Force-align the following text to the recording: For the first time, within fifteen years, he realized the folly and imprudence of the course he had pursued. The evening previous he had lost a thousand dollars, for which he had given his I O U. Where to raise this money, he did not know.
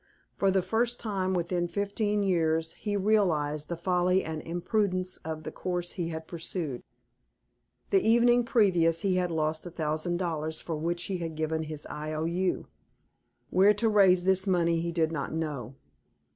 For 0.35 0.49
the 0.49 0.63
first 0.63 0.99
time, 0.99 1.35
within 1.35 1.67
fifteen 1.67 2.23
years, 2.23 2.73
he 2.73 2.97
realized 2.97 3.69
the 3.69 3.77
folly 3.77 4.23
and 4.23 4.41
imprudence 4.41 5.17
of 5.17 5.43
the 5.43 5.51
course 5.51 5.91
he 5.91 6.09
had 6.09 6.25
pursued. 6.27 6.81
The 7.91 8.01
evening 8.01 8.43
previous 8.43 9.01
he 9.01 9.17
had 9.17 9.29
lost 9.29 9.67
a 9.67 9.69
thousand 9.69 10.17
dollars, 10.17 10.59
for 10.59 10.75
which 10.75 11.03
he 11.03 11.17
had 11.19 11.35
given 11.35 11.61
his 11.61 11.85
I 11.85 12.13
O 12.13 12.25
U. 12.25 12.65
Where 13.51 13.75
to 13.75 13.87
raise 13.89 14.23
this 14.23 14.47
money, 14.47 14.81
he 14.81 14.91
did 14.91 15.11
not 15.11 15.33
know. 15.33 15.75